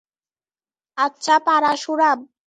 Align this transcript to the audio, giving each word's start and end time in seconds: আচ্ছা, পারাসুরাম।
আচ্ছা, 0.97 1.35
পারাসুরাম। 1.39 2.19